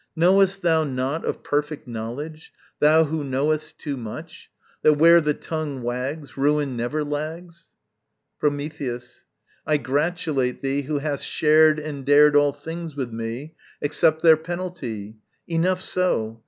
[0.15, 4.49] Knowest thou not Of perfect knowledge, thou who knowest too much,
[4.81, 7.69] That where the tongue wags, ruin never lags?
[8.39, 9.25] Prometheus.
[9.63, 15.17] I gratulate thee who hast shared and dared All things with me, except their penalty.
[15.47, 16.39] Enough so!